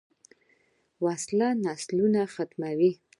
وسله 1.05 1.47
نسل 1.65 1.99
ختموي 2.35 2.91